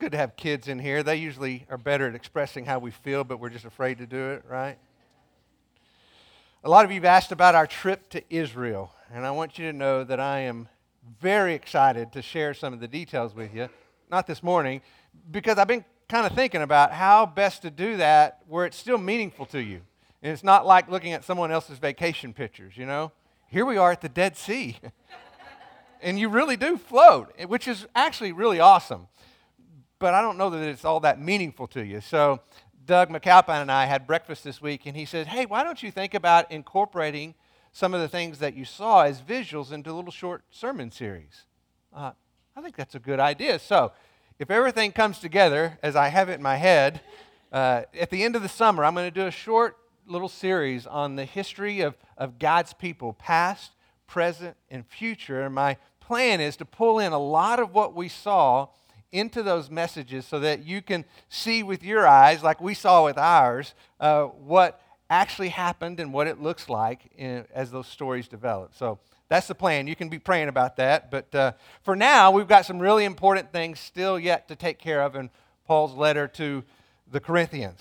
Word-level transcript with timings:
good 0.00 0.12
to 0.12 0.18
have 0.18 0.34
kids 0.34 0.66
in 0.66 0.78
here. 0.78 1.02
They 1.02 1.16
usually 1.16 1.66
are 1.68 1.76
better 1.76 2.08
at 2.08 2.14
expressing 2.14 2.64
how 2.64 2.78
we 2.78 2.90
feel, 2.90 3.22
but 3.22 3.38
we're 3.38 3.50
just 3.50 3.66
afraid 3.66 3.98
to 3.98 4.06
do 4.06 4.30
it, 4.30 4.42
right? 4.48 4.78
A 6.64 6.70
lot 6.70 6.86
of 6.86 6.90
you 6.90 6.94
have 6.94 7.04
asked 7.04 7.32
about 7.32 7.54
our 7.54 7.66
trip 7.66 8.08
to 8.10 8.22
Israel, 8.30 8.94
and 9.12 9.26
I 9.26 9.30
want 9.30 9.58
you 9.58 9.70
to 9.70 9.76
know 9.76 10.02
that 10.04 10.18
I 10.18 10.40
am 10.40 10.70
very 11.20 11.52
excited 11.52 12.12
to 12.12 12.22
share 12.22 12.54
some 12.54 12.72
of 12.72 12.80
the 12.80 12.88
details 12.88 13.34
with 13.34 13.54
you. 13.54 13.68
Not 14.10 14.26
this 14.26 14.42
morning, 14.42 14.80
because 15.30 15.58
I've 15.58 15.68
been 15.68 15.84
kind 16.08 16.26
of 16.26 16.32
thinking 16.32 16.62
about 16.62 16.92
how 16.92 17.26
best 17.26 17.60
to 17.62 17.70
do 17.70 17.98
that 17.98 18.38
where 18.48 18.64
it's 18.64 18.78
still 18.78 18.96
meaningful 18.96 19.44
to 19.46 19.60
you. 19.62 19.82
And 20.22 20.32
it's 20.32 20.42
not 20.42 20.64
like 20.64 20.88
looking 20.88 21.12
at 21.12 21.24
someone 21.24 21.50
else's 21.50 21.76
vacation 21.76 22.32
pictures, 22.32 22.74
you 22.74 22.86
know? 22.86 23.12
Here 23.48 23.66
we 23.66 23.76
are 23.76 23.92
at 23.92 24.00
the 24.00 24.08
Dead 24.08 24.38
Sea. 24.38 24.78
and 26.02 26.18
you 26.18 26.30
really 26.30 26.56
do 26.56 26.78
float, 26.78 27.34
which 27.48 27.68
is 27.68 27.86
actually 27.94 28.32
really 28.32 28.60
awesome. 28.60 29.06
But 30.00 30.14
I 30.14 30.22
don't 30.22 30.38
know 30.38 30.48
that 30.48 30.62
it's 30.62 30.84
all 30.84 30.98
that 31.00 31.20
meaningful 31.20 31.66
to 31.68 31.84
you. 31.84 32.00
So 32.00 32.40
Doug 32.86 33.10
McAlpine 33.10 33.60
and 33.60 33.70
I 33.70 33.84
had 33.84 34.06
breakfast 34.06 34.42
this 34.42 34.60
week, 34.60 34.86
and 34.86 34.96
he 34.96 35.04
said, 35.04 35.26
Hey, 35.28 35.44
why 35.44 35.62
don't 35.62 35.82
you 35.82 35.90
think 35.90 36.14
about 36.14 36.50
incorporating 36.50 37.34
some 37.70 37.92
of 37.92 38.00
the 38.00 38.08
things 38.08 38.38
that 38.38 38.54
you 38.54 38.64
saw 38.64 39.02
as 39.02 39.20
visuals 39.20 39.70
into 39.70 39.90
a 39.90 39.92
little 39.92 40.10
short 40.10 40.42
sermon 40.50 40.90
series? 40.90 41.44
Uh, 41.94 42.12
I 42.56 42.62
think 42.62 42.76
that's 42.76 42.94
a 42.94 42.98
good 42.98 43.20
idea. 43.20 43.58
So 43.58 43.92
if 44.38 44.50
everything 44.50 44.90
comes 44.90 45.18
together 45.18 45.78
as 45.82 45.96
I 45.96 46.08
have 46.08 46.30
it 46.30 46.34
in 46.34 46.42
my 46.42 46.56
head, 46.56 47.02
uh, 47.52 47.82
at 47.98 48.08
the 48.08 48.24
end 48.24 48.36
of 48.36 48.42
the 48.42 48.48
summer, 48.48 48.86
I'm 48.86 48.94
going 48.94 49.06
to 49.06 49.14
do 49.14 49.26
a 49.26 49.30
short 49.30 49.76
little 50.06 50.30
series 50.30 50.86
on 50.86 51.16
the 51.16 51.26
history 51.26 51.82
of, 51.82 51.94
of 52.16 52.38
God's 52.38 52.72
people, 52.72 53.12
past, 53.12 53.72
present, 54.06 54.56
and 54.70 54.86
future. 54.86 55.42
And 55.42 55.54
my 55.54 55.76
plan 56.00 56.40
is 56.40 56.56
to 56.56 56.64
pull 56.64 56.98
in 57.00 57.12
a 57.12 57.18
lot 57.18 57.60
of 57.60 57.74
what 57.74 57.94
we 57.94 58.08
saw 58.08 58.68
into 59.12 59.42
those 59.42 59.70
messages 59.70 60.26
so 60.26 60.38
that 60.40 60.64
you 60.64 60.82
can 60.82 61.04
see 61.28 61.62
with 61.62 61.82
your 61.82 62.06
eyes, 62.06 62.42
like 62.42 62.60
we 62.60 62.74
saw 62.74 63.04
with 63.04 63.18
ours, 63.18 63.74
uh, 63.98 64.24
what 64.24 64.80
actually 65.08 65.48
happened 65.48 65.98
and 65.98 66.12
what 66.12 66.26
it 66.26 66.40
looks 66.40 66.68
like 66.68 67.10
in, 67.16 67.44
as 67.52 67.70
those 67.70 67.86
stories 67.86 68.28
develop. 68.28 68.74
So 68.74 69.00
that's 69.28 69.48
the 69.48 69.54
plan. 69.54 69.86
You 69.86 69.96
can 69.96 70.08
be 70.08 70.18
praying 70.18 70.48
about 70.48 70.76
that. 70.76 71.10
But 71.10 71.34
uh, 71.34 71.52
for 71.82 71.96
now, 71.96 72.30
we've 72.30 72.48
got 72.48 72.66
some 72.66 72.78
really 72.78 73.04
important 73.04 73.52
things 73.52 73.80
still 73.80 74.18
yet 74.18 74.48
to 74.48 74.56
take 74.56 74.78
care 74.78 75.02
of 75.02 75.16
in 75.16 75.30
Paul's 75.66 75.94
letter 75.94 76.28
to 76.28 76.64
the 77.10 77.20
Corinthians. 77.20 77.80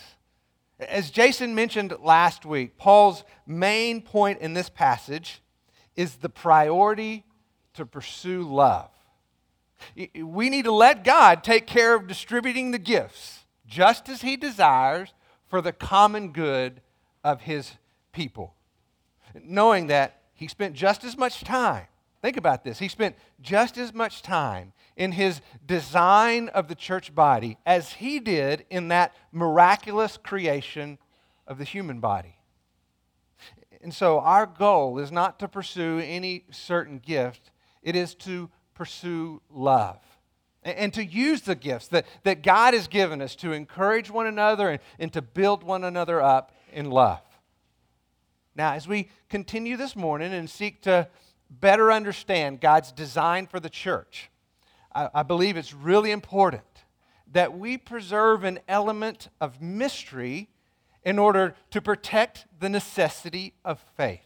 As 0.79 1.11
Jason 1.11 1.53
mentioned 1.55 1.93
last 2.01 2.45
week, 2.45 2.77
Paul's 2.77 3.23
main 3.45 4.01
point 4.01 4.39
in 4.39 4.53
this 4.53 4.69
passage 4.69 5.41
is 5.95 6.15
the 6.15 6.29
priority 6.29 7.25
to 7.73 7.85
pursue 7.85 8.43
love. 8.43 8.89
We 9.95 10.49
need 10.49 10.65
to 10.65 10.71
let 10.71 11.03
God 11.03 11.43
take 11.43 11.67
care 11.67 11.95
of 11.95 12.07
distributing 12.07 12.71
the 12.71 12.79
gifts 12.79 13.45
just 13.65 14.09
as 14.09 14.21
He 14.21 14.35
desires 14.35 15.13
for 15.47 15.61
the 15.61 15.71
common 15.71 16.31
good 16.31 16.81
of 17.23 17.41
His 17.41 17.73
people. 18.11 18.55
Knowing 19.43 19.87
that 19.87 20.21
He 20.33 20.47
spent 20.47 20.75
just 20.75 21.03
as 21.03 21.17
much 21.17 21.43
time, 21.43 21.85
think 22.21 22.37
about 22.37 22.63
this, 22.63 22.79
He 22.79 22.87
spent 22.87 23.15
just 23.41 23.77
as 23.77 23.93
much 23.93 24.21
time 24.21 24.73
in 24.95 25.13
His 25.13 25.41
design 25.65 26.49
of 26.49 26.67
the 26.67 26.75
church 26.75 27.13
body 27.13 27.57
as 27.65 27.93
He 27.93 28.19
did 28.19 28.65
in 28.69 28.89
that 28.89 29.15
miraculous 29.31 30.17
creation 30.17 30.97
of 31.47 31.57
the 31.57 31.63
human 31.63 31.99
body. 31.99 32.35
And 33.81 33.93
so 33.93 34.19
our 34.19 34.45
goal 34.45 34.99
is 34.99 35.11
not 35.11 35.39
to 35.39 35.47
pursue 35.47 35.99
any 35.99 36.43
certain 36.51 36.99
gift, 36.99 37.51
it 37.81 37.95
is 37.95 38.13
to 38.15 38.49
pursue 38.79 39.41
love 39.49 39.99
and 40.63 40.93
to 40.93 41.03
use 41.03 41.41
the 41.41 41.53
gifts 41.53 41.89
that, 41.89 42.05
that 42.23 42.41
God 42.41 42.73
has 42.73 42.87
given 42.87 43.21
us 43.21 43.35
to 43.35 43.51
encourage 43.51 44.09
one 44.09 44.25
another 44.25 44.69
and, 44.69 44.79
and 44.97 45.11
to 45.11 45.21
build 45.21 45.63
one 45.63 45.83
another 45.83 46.21
up 46.21 46.53
in 46.71 46.89
love. 46.89 47.19
Now, 48.55 48.71
as 48.75 48.87
we 48.87 49.09
continue 49.27 49.75
this 49.75 49.97
morning 49.97 50.31
and 50.33 50.49
seek 50.49 50.81
to 50.83 51.09
better 51.49 51.91
understand 51.91 52.61
God's 52.61 52.93
design 52.93 53.47
for 53.47 53.59
the 53.59 53.69
church, 53.69 54.29
I, 54.95 55.09
I 55.13 55.23
believe 55.23 55.57
it's 55.57 55.73
really 55.73 56.11
important 56.11 56.63
that 57.33 57.57
we 57.57 57.77
preserve 57.77 58.45
an 58.45 58.59
element 58.69 59.27
of 59.41 59.61
mystery 59.61 60.47
in 61.03 61.19
order 61.19 61.53
to 61.71 61.81
protect 61.81 62.45
the 62.61 62.69
necessity 62.69 63.55
of 63.65 63.83
faith. 63.97 64.21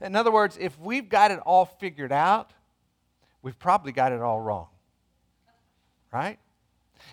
In 0.00 0.16
other 0.16 0.32
words, 0.32 0.58
if 0.60 0.76
we've 0.80 1.08
got 1.08 1.30
it 1.30 1.38
all 1.38 1.66
figured 1.66 2.10
out, 2.10 2.50
we've 3.42 3.58
probably 3.58 3.92
got 3.92 4.12
it 4.12 4.20
all 4.20 4.40
wrong. 4.40 4.68
Right? 6.12 6.38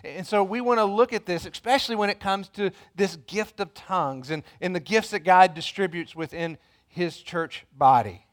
And 0.04 0.26
so 0.26 0.44
we 0.44 0.60
want 0.60 0.78
to 0.78 0.84
look 0.84 1.12
at 1.12 1.26
this, 1.26 1.46
especially 1.46 1.96
when 1.96 2.10
it 2.10 2.20
comes 2.20 2.48
to 2.50 2.70
this 2.94 3.16
gift 3.26 3.60
of 3.60 3.74
tongues 3.74 4.30
and, 4.30 4.42
and 4.60 4.74
the 4.74 4.80
gifts 4.80 5.10
that 5.10 5.20
God 5.20 5.54
distributes 5.54 6.14
within 6.14 6.58
his 6.86 7.18
church 7.18 7.66
body. 7.76 8.26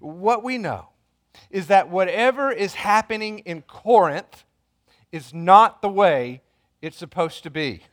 What 0.00 0.42
we 0.42 0.58
know 0.58 0.88
is 1.50 1.66
that 1.66 1.88
whatever 1.88 2.50
is 2.50 2.74
happening 2.74 3.40
in 3.40 3.62
Corinth 3.62 4.44
is 5.10 5.34
not 5.34 5.82
the 5.82 5.88
way 5.88 6.42
it's 6.80 6.96
supposed 6.96 7.42
to 7.44 7.50
be. 7.50 7.82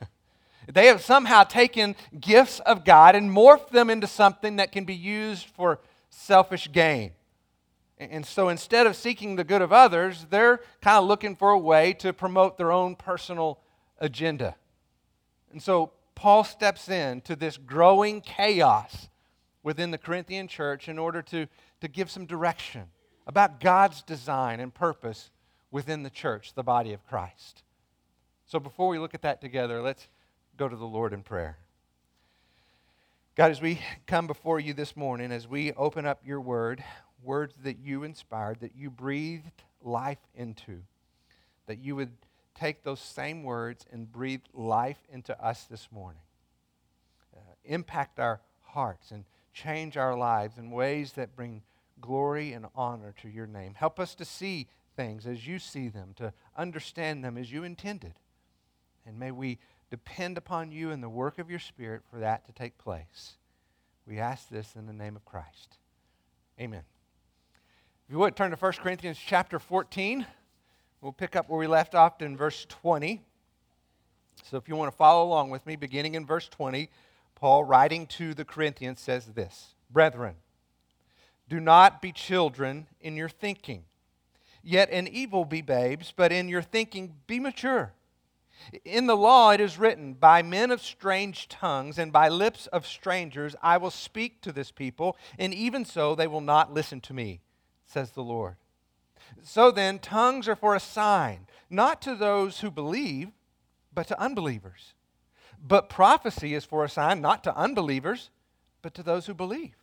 They 0.72 0.86
have 0.86 1.02
somehow 1.02 1.44
taken 1.44 1.96
gifts 2.20 2.60
of 2.60 2.84
God 2.84 3.16
and 3.16 3.30
morphed 3.30 3.70
them 3.70 3.90
into 3.90 4.06
something 4.06 4.56
that 4.56 4.70
can 4.70 4.84
be 4.84 4.94
used 4.94 5.46
for 5.46 5.80
selfish 6.10 6.70
gain. 6.70 7.12
And 8.00 8.24
so 8.24 8.48
instead 8.48 8.86
of 8.86 8.96
seeking 8.96 9.36
the 9.36 9.44
good 9.44 9.60
of 9.60 9.74
others, 9.74 10.26
they're 10.30 10.60
kind 10.80 10.96
of 10.96 11.04
looking 11.04 11.36
for 11.36 11.50
a 11.50 11.58
way 11.58 11.92
to 11.94 12.14
promote 12.14 12.56
their 12.56 12.72
own 12.72 12.96
personal 12.96 13.60
agenda. 13.98 14.56
And 15.52 15.62
so 15.62 15.92
Paul 16.14 16.42
steps 16.44 16.88
in 16.88 17.20
to 17.22 17.36
this 17.36 17.58
growing 17.58 18.22
chaos 18.22 19.10
within 19.62 19.90
the 19.90 19.98
Corinthian 19.98 20.48
church 20.48 20.88
in 20.88 20.98
order 20.98 21.20
to, 21.22 21.46
to 21.82 21.88
give 21.88 22.10
some 22.10 22.24
direction 22.24 22.84
about 23.26 23.60
God's 23.60 24.02
design 24.02 24.60
and 24.60 24.72
purpose 24.72 25.30
within 25.70 26.02
the 26.02 26.10
church, 26.10 26.54
the 26.54 26.62
body 26.62 26.94
of 26.94 27.06
Christ. 27.06 27.62
So 28.46 28.58
before 28.58 28.88
we 28.88 28.98
look 28.98 29.14
at 29.14 29.22
that 29.22 29.42
together, 29.42 29.82
let's 29.82 30.08
go 30.56 30.68
to 30.68 30.76
the 30.76 30.86
Lord 30.86 31.12
in 31.12 31.22
prayer. 31.22 31.58
God, 33.36 33.50
as 33.50 33.60
we 33.60 33.80
come 34.06 34.26
before 34.26 34.58
you 34.58 34.72
this 34.72 34.96
morning, 34.96 35.32
as 35.32 35.46
we 35.46 35.72
open 35.74 36.06
up 36.06 36.20
your 36.24 36.40
word, 36.40 36.82
words 37.22 37.54
that 37.62 37.78
you 37.78 38.02
inspired, 38.02 38.60
that 38.60 38.76
you 38.76 38.90
breathed 38.90 39.62
life 39.82 40.18
into, 40.34 40.82
that 41.66 41.78
you 41.78 41.96
would 41.96 42.12
take 42.54 42.82
those 42.82 43.00
same 43.00 43.42
words 43.42 43.86
and 43.90 44.10
breathe 44.10 44.42
life 44.52 44.98
into 45.12 45.38
us 45.44 45.64
this 45.64 45.88
morning. 45.90 46.22
Uh, 47.34 47.40
impact 47.64 48.18
our 48.18 48.40
hearts 48.62 49.10
and 49.10 49.24
change 49.52 49.96
our 49.96 50.16
lives 50.16 50.58
in 50.58 50.70
ways 50.70 51.12
that 51.12 51.34
bring 51.34 51.62
glory 52.00 52.52
and 52.52 52.66
honor 52.74 53.14
to 53.22 53.28
your 53.28 53.46
name. 53.46 53.74
Help 53.74 53.98
us 53.98 54.14
to 54.14 54.24
see 54.24 54.66
things 54.96 55.26
as 55.26 55.46
you 55.46 55.58
see 55.58 55.88
them, 55.88 56.12
to 56.16 56.32
understand 56.56 57.24
them 57.24 57.36
as 57.36 57.50
you 57.50 57.64
intended. 57.64 58.14
And 59.06 59.18
may 59.18 59.30
we 59.30 59.58
depend 59.90 60.38
upon 60.38 60.72
you 60.72 60.90
and 60.90 61.02
the 61.02 61.08
work 61.08 61.38
of 61.38 61.50
your 61.50 61.58
Spirit 61.58 62.02
for 62.10 62.18
that 62.18 62.46
to 62.46 62.52
take 62.52 62.78
place. 62.78 63.36
We 64.06 64.18
ask 64.18 64.48
this 64.48 64.74
in 64.76 64.86
the 64.86 64.92
name 64.92 65.16
of 65.16 65.24
Christ. 65.24 65.78
Amen. 66.60 66.82
If 68.10 68.14
you 68.14 68.18
would, 68.18 68.34
turn 68.34 68.50
to 68.50 68.56
1 68.56 68.72
Corinthians 68.72 69.20
chapter 69.24 69.60
14. 69.60 70.26
We'll 71.00 71.12
pick 71.12 71.36
up 71.36 71.48
where 71.48 71.60
we 71.60 71.68
left 71.68 71.94
off 71.94 72.20
in 72.20 72.36
verse 72.36 72.66
20. 72.68 73.22
So 74.42 74.56
if 74.56 74.68
you 74.68 74.74
want 74.74 74.90
to 74.90 74.96
follow 74.96 75.24
along 75.24 75.50
with 75.50 75.64
me, 75.64 75.76
beginning 75.76 76.16
in 76.16 76.26
verse 76.26 76.48
20, 76.48 76.90
Paul, 77.36 77.62
writing 77.62 78.08
to 78.08 78.34
the 78.34 78.44
Corinthians, 78.44 78.98
says 78.98 79.26
this 79.26 79.76
Brethren, 79.90 80.34
do 81.48 81.60
not 81.60 82.02
be 82.02 82.10
children 82.10 82.88
in 83.00 83.14
your 83.14 83.28
thinking, 83.28 83.84
yet 84.60 84.90
in 84.90 85.06
evil 85.06 85.44
be 85.44 85.62
babes, 85.62 86.12
but 86.16 86.32
in 86.32 86.48
your 86.48 86.62
thinking 86.62 87.14
be 87.28 87.38
mature. 87.38 87.92
In 88.84 89.06
the 89.06 89.16
law 89.16 89.52
it 89.52 89.60
is 89.60 89.78
written, 89.78 90.14
By 90.14 90.42
men 90.42 90.72
of 90.72 90.82
strange 90.82 91.46
tongues 91.46 91.96
and 91.96 92.12
by 92.12 92.28
lips 92.28 92.66
of 92.72 92.88
strangers 92.88 93.54
I 93.62 93.76
will 93.76 93.92
speak 93.92 94.40
to 94.40 94.50
this 94.50 94.72
people, 94.72 95.16
and 95.38 95.54
even 95.54 95.84
so 95.84 96.16
they 96.16 96.26
will 96.26 96.40
not 96.40 96.74
listen 96.74 97.00
to 97.02 97.14
me 97.14 97.40
says 97.90 98.12
the 98.12 98.22
Lord. 98.22 98.56
So 99.42 99.70
then, 99.70 99.98
tongues 99.98 100.48
are 100.48 100.56
for 100.56 100.74
a 100.74 100.80
sign, 100.80 101.46
not 101.68 102.00
to 102.02 102.14
those 102.14 102.60
who 102.60 102.70
believe, 102.70 103.30
but 103.92 104.06
to 104.08 104.20
unbelievers. 104.20 104.94
But 105.62 105.88
prophecy 105.88 106.54
is 106.54 106.64
for 106.64 106.84
a 106.84 106.88
sign, 106.88 107.20
not 107.20 107.44
to 107.44 107.56
unbelievers, 107.56 108.30
but 108.82 108.94
to 108.94 109.02
those 109.02 109.26
who 109.26 109.34
believe. 109.34 109.74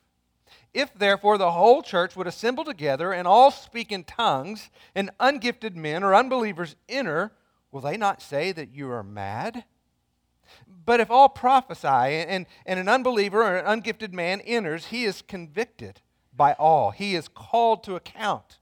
If 0.72 0.94
therefore 0.94 1.38
the 1.38 1.52
whole 1.52 1.82
church 1.82 2.16
would 2.16 2.26
assemble 2.26 2.64
together 2.64 3.12
and 3.12 3.28
all 3.28 3.50
speak 3.50 3.92
in 3.92 4.04
tongues, 4.04 4.70
and 4.94 5.10
ungifted 5.20 5.76
men 5.76 6.02
or 6.02 6.14
unbelievers 6.14 6.76
enter, 6.88 7.32
will 7.70 7.82
they 7.82 7.96
not 7.96 8.22
say 8.22 8.52
that 8.52 8.74
you 8.74 8.90
are 8.90 9.02
mad? 9.02 9.64
But 10.86 11.00
if 11.00 11.10
all 11.10 11.28
prophesy 11.28 11.86
and, 11.86 12.46
and 12.64 12.80
an 12.80 12.88
unbeliever 12.88 13.42
or 13.42 13.58
an 13.58 13.66
ungifted 13.66 14.14
man 14.14 14.40
enters, 14.40 14.86
he 14.86 15.04
is 15.04 15.20
convicted 15.20 16.00
by 16.38 16.54
all. 16.54 16.92
He 16.92 17.14
is 17.14 17.28
called 17.28 17.84
to 17.84 17.96
account 17.96 18.60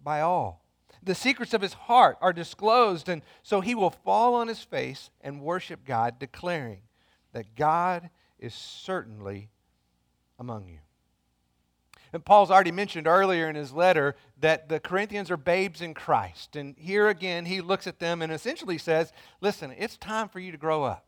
by 0.00 0.20
all. 0.20 0.62
the 1.02 1.14
secrets 1.14 1.54
of 1.54 1.62
his 1.62 1.72
heart 1.72 2.18
are 2.20 2.32
disclosed, 2.32 3.08
and 3.08 3.22
so 3.42 3.60
he 3.60 3.74
will 3.76 3.90
fall 3.90 4.34
on 4.34 4.48
his 4.48 4.62
face 4.62 5.10
and 5.20 5.40
worship 5.40 5.84
God, 5.84 6.18
declaring 6.18 6.80
that 7.32 7.54
God 7.54 8.10
is 8.40 8.54
certainly 8.54 9.50
among 10.38 10.68
you. 10.68 10.78
And 12.12 12.24
Paul's 12.24 12.50
already 12.50 12.72
mentioned 12.72 13.06
earlier 13.06 13.48
in 13.48 13.56
his 13.56 13.72
letter 13.72 14.16
that 14.40 14.68
the 14.68 14.80
Corinthians 14.80 15.30
are 15.30 15.36
babes 15.36 15.80
in 15.80 15.94
Christ. 15.94 16.56
And 16.56 16.74
here 16.78 17.08
again, 17.08 17.46
he 17.46 17.60
looks 17.60 17.86
at 17.86 17.98
them 17.98 18.22
and 18.22 18.32
essentially 18.32 18.78
says, 18.78 19.12
Listen, 19.40 19.74
it's 19.76 19.96
time 19.96 20.28
for 20.28 20.40
you 20.40 20.50
to 20.50 20.58
grow 20.58 20.82
up. 20.82 21.06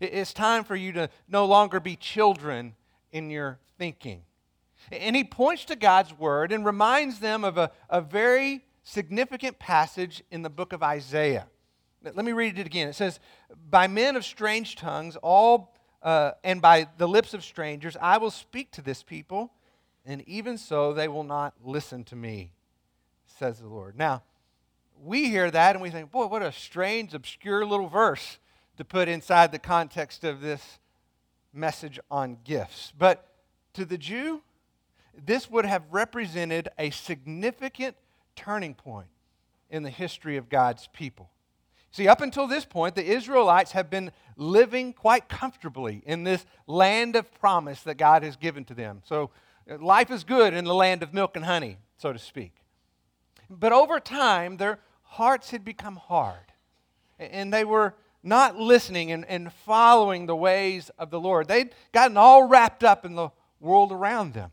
It's 0.00 0.32
time 0.32 0.64
for 0.64 0.74
you 0.74 0.92
to 0.92 1.10
no 1.28 1.44
longer 1.46 1.80
be 1.80 1.96
children 1.96 2.74
in 3.12 3.30
your 3.30 3.58
thinking. 3.78 4.22
And 4.92 5.16
he 5.16 5.24
points 5.24 5.64
to 5.66 5.76
God's 5.76 6.16
word 6.16 6.52
and 6.52 6.64
reminds 6.64 7.20
them 7.20 7.44
of 7.44 7.58
a, 7.58 7.70
a 7.90 8.00
very 8.00 8.64
significant 8.82 9.58
passage 9.58 10.22
in 10.30 10.42
the 10.42 10.50
book 10.50 10.72
of 10.72 10.82
Isaiah. 10.82 11.46
Let 12.02 12.24
me 12.24 12.32
read 12.32 12.58
it 12.58 12.66
again. 12.66 12.88
It 12.88 12.94
says, 12.94 13.18
By 13.68 13.88
men 13.88 14.16
of 14.16 14.24
strange 14.24 14.76
tongues, 14.76 15.16
all 15.16 15.74
uh, 16.02 16.32
and 16.44 16.62
by 16.62 16.86
the 16.98 17.08
lips 17.08 17.34
of 17.34 17.42
strangers, 17.42 17.96
I 18.00 18.18
will 18.18 18.30
speak 18.30 18.70
to 18.72 18.82
this 18.82 19.02
people 19.02 19.52
and 20.06 20.26
even 20.28 20.56
so 20.56 20.92
they 20.92 21.08
will 21.08 21.24
not 21.24 21.54
listen 21.62 22.04
to 22.04 22.16
me, 22.16 22.52
says 23.26 23.58
the 23.58 23.66
Lord. 23.66 23.98
Now, 23.98 24.22
we 25.02 25.28
hear 25.28 25.50
that 25.50 25.74
and 25.74 25.82
we 25.82 25.90
think, 25.90 26.12
boy, 26.12 26.26
what 26.26 26.42
a 26.42 26.52
strange, 26.52 27.12
obscure 27.12 27.66
little 27.66 27.88
verse 27.88 28.38
to 28.76 28.84
put 28.84 29.08
inside 29.08 29.50
the 29.50 29.58
context 29.58 30.22
of 30.22 30.40
this 30.40 30.78
message 31.52 31.98
on 32.08 32.38
gifts. 32.44 32.92
But 32.96 33.26
to 33.74 33.84
the 33.84 33.98
Jew, 33.98 34.42
this 35.24 35.50
would 35.50 35.64
have 35.64 35.82
represented 35.90 36.68
a 36.78 36.90
significant 36.90 37.96
turning 38.34 38.74
point 38.74 39.08
in 39.70 39.82
the 39.82 39.90
history 39.90 40.36
of 40.36 40.48
God's 40.48 40.88
people. 40.92 41.30
See, 41.90 42.08
up 42.08 42.20
until 42.20 42.46
this 42.46 42.64
point, 42.64 42.94
the 42.94 43.04
Israelites 43.04 43.72
have 43.72 43.88
been 43.88 44.10
living 44.36 44.92
quite 44.92 45.28
comfortably 45.28 46.02
in 46.04 46.24
this 46.24 46.44
land 46.66 47.16
of 47.16 47.32
promise 47.40 47.82
that 47.84 47.96
God 47.96 48.22
has 48.22 48.36
given 48.36 48.64
to 48.66 48.74
them. 48.74 49.00
So 49.04 49.30
Life 49.68 50.10
is 50.10 50.22
good 50.22 50.54
in 50.54 50.64
the 50.64 50.74
land 50.74 51.02
of 51.02 51.12
milk 51.12 51.36
and 51.36 51.44
honey, 51.44 51.78
so 51.98 52.12
to 52.12 52.18
speak. 52.18 52.52
But 53.50 53.72
over 53.72 53.98
time, 53.98 54.56
their 54.56 54.78
hearts 55.02 55.50
had 55.50 55.64
become 55.64 55.96
hard, 55.96 56.52
and 57.18 57.52
they 57.52 57.64
were 57.64 57.94
not 58.22 58.56
listening 58.56 59.10
and, 59.10 59.24
and 59.26 59.52
following 59.52 60.26
the 60.26 60.36
ways 60.36 60.90
of 60.98 61.10
the 61.10 61.20
Lord. 61.20 61.48
They'd 61.48 61.70
gotten 61.92 62.16
all 62.16 62.44
wrapped 62.44 62.84
up 62.84 63.04
in 63.04 63.14
the 63.14 63.30
world 63.58 63.90
around 63.92 64.34
them. 64.34 64.52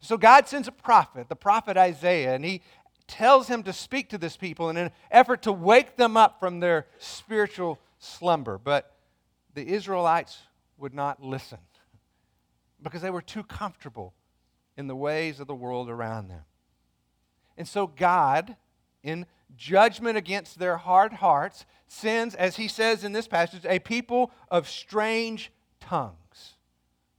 So 0.00 0.16
God 0.16 0.48
sends 0.48 0.66
a 0.66 0.72
prophet, 0.72 1.28
the 1.28 1.36
prophet 1.36 1.76
Isaiah, 1.76 2.34
and 2.34 2.44
he 2.44 2.62
tells 3.06 3.48
him 3.48 3.62
to 3.64 3.72
speak 3.72 4.08
to 4.10 4.18
this 4.18 4.36
people 4.36 4.70
in 4.70 4.76
an 4.76 4.90
effort 5.10 5.42
to 5.42 5.52
wake 5.52 5.96
them 5.96 6.16
up 6.16 6.40
from 6.40 6.60
their 6.60 6.86
spiritual 6.98 7.78
slumber. 7.98 8.56
But 8.56 8.94
the 9.54 9.66
Israelites 9.66 10.38
would 10.78 10.94
not 10.94 11.22
listen 11.22 11.58
because 12.82 13.02
they 13.02 13.10
were 13.10 13.20
too 13.20 13.42
comfortable 13.42 14.14
in 14.76 14.86
the 14.86 14.96
ways 14.96 15.40
of 15.40 15.46
the 15.46 15.54
world 15.54 15.90
around 15.90 16.28
them. 16.28 16.44
And 17.58 17.68
so 17.68 17.86
God, 17.86 18.56
in 19.02 19.26
judgment 19.56 20.16
against 20.16 20.58
their 20.58 20.78
hard 20.78 21.14
hearts, 21.14 21.66
sends, 21.88 22.34
as 22.34 22.56
he 22.56 22.68
says 22.68 23.04
in 23.04 23.12
this 23.12 23.28
passage, 23.28 23.66
a 23.66 23.80
people 23.80 24.30
of 24.50 24.68
strange 24.68 25.52
tongues 25.80 26.54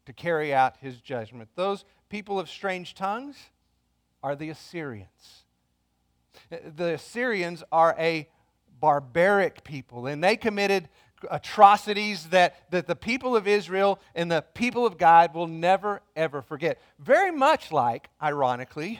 to 0.05 0.13
carry 0.13 0.53
out 0.53 0.77
his 0.81 0.99
judgment. 0.99 1.49
Those 1.55 1.85
people 2.11 2.41
of 2.41 2.49
strange 2.49 2.93
tongues 2.93 3.37
are 4.21 4.35
the 4.35 4.49
Assyrians. 4.49 5.45
Uh, 6.51 6.57
the 6.75 6.95
Assyrians 6.95 7.63
are 7.71 7.95
a 7.97 8.27
barbaric 8.81 9.63
people, 9.63 10.07
and 10.07 10.21
they 10.21 10.35
committed 10.35 10.89
atrocities 11.29 12.27
that, 12.27 12.69
that 12.71 12.85
the 12.85 12.97
people 12.97 13.33
of 13.37 13.47
Israel 13.47 13.97
and 14.13 14.29
the 14.29 14.41
people 14.53 14.85
of 14.85 14.97
God 14.97 15.33
will 15.33 15.47
never, 15.47 16.01
ever 16.17 16.41
forget. 16.41 16.81
Very 16.99 17.31
much 17.31 17.71
like, 17.71 18.09
ironically, 18.21 18.99